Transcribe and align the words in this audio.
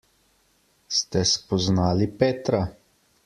Ste 0.99 1.21
spoznali 1.33 2.07
Petra? 2.23 2.63